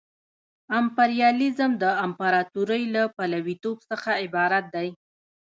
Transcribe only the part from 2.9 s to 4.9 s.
له پلویتوب څخه عبارت دی